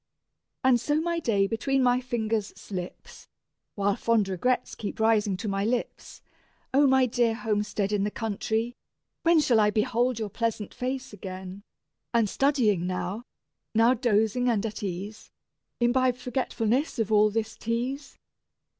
[0.63, 3.27] And so my day between my fingers slips,
[3.75, 6.23] While fond regrets keep rising to my lips:
[6.73, 8.75] O my dear homestead in the country!
[9.21, 11.61] when Shall I behold your pleasant face again;
[12.15, 13.25] And, studying now,
[13.75, 15.29] now dozing and at ease,
[15.79, 18.17] Imbibe forgetfulness of all this tease?